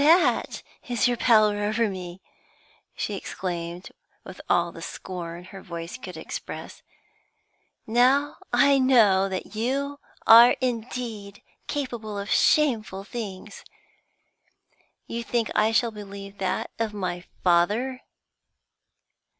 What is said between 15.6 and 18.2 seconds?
shall believe that of my father?'